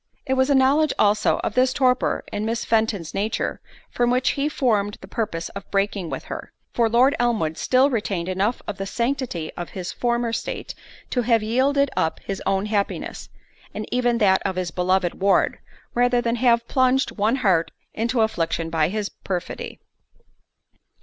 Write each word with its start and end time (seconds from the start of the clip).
It 0.25 0.33
was 0.33 0.49
a 0.49 0.55
knowledge 0.55 0.93
also 0.97 1.37
of 1.43 1.53
this 1.53 1.73
torpor 1.73 2.23
in 2.33 2.43
Miss 2.43 2.65
Fenton's 2.65 3.13
nature, 3.13 3.61
from 3.91 4.09
which 4.09 4.29
he 4.31 4.49
formed 4.49 4.97
the 4.99 5.07
purpose 5.07 5.49
of 5.49 5.69
breaking 5.69 6.09
with 6.09 6.23
her; 6.23 6.51
for 6.73 6.89
Lord 6.89 7.15
Elmwood 7.19 7.55
still 7.55 7.91
retained 7.91 8.27
enough 8.27 8.63
of 8.67 8.77
the 8.79 8.87
sanctity 8.87 9.51
of 9.55 9.69
his 9.77 9.91
former 9.93 10.33
state 10.33 10.73
to 11.11 11.21
have 11.21 11.43
yielded 11.43 11.91
up 11.95 12.19
his 12.21 12.41
own 12.47 12.65
happiness, 12.65 13.29
and 13.75 13.85
even 13.93 14.17
that 14.17 14.41
of 14.43 14.55
his 14.55 14.71
beloved 14.71 15.19
ward, 15.21 15.59
rather 15.93 16.19
than 16.19 16.37
have 16.37 16.67
plunged 16.67 17.11
one 17.15 17.35
heart 17.35 17.69
into 17.93 18.21
affliction 18.21 18.71
by 18.71 18.87
his 18.89 19.09
perfidy. 19.09 19.79